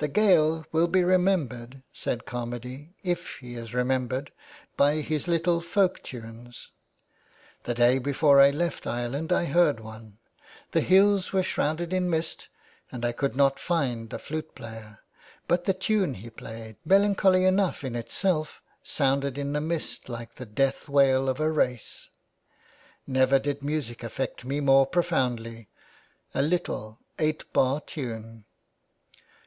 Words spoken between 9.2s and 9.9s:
I heard